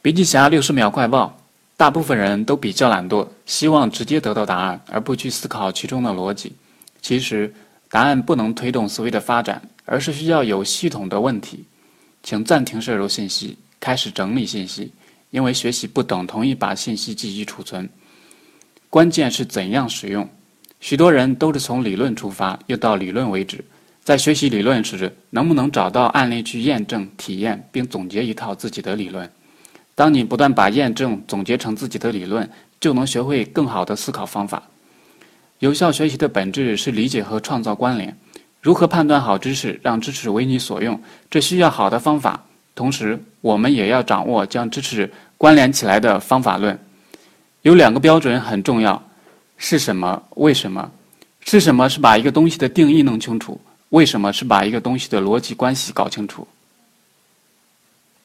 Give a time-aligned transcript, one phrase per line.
[0.00, 1.36] 笔记侠六十秒快报：
[1.76, 6.52] 大部分人都比较懒惰，希望直接得到答案，而不去思考其中的逻辑。
[7.02, 7.52] 其实，
[7.90, 11.64] 答案不能推动思维的发展，而是需要有系统的问题。
[12.22, 14.92] 请暂停摄入信息，开始整理信息，
[15.30, 17.88] 因为学习不等同于把信息记忆储存。
[18.88, 20.28] 关键是怎样使用。
[20.80, 23.64] 许多人都是从理论出发，又到理论为止。
[24.04, 29.28] 在学习理论时，能不能找到案例去验证、体验，并总结一套自己的理论？
[29.98, 34.62] 当你不断把验证总结成自己的理论，就能学会更好的思考方法。
[35.58, 38.16] 有效学习的本质是理解和创造关联。
[38.62, 41.02] 如何判断好知识，让知识为你所用？
[41.28, 42.44] 这需要好的方法。
[42.76, 46.78] 同时，我们也要掌握将知识关联起来的方法论。
[47.62, 49.02] 有两个标准很重要：
[49.56, 50.22] 是什么？
[50.36, 50.92] 为什么？
[51.40, 53.60] 是什么是把一个东西的定义弄清楚？
[53.88, 56.46] 为什么是把一个东西的逻辑关系搞清楚？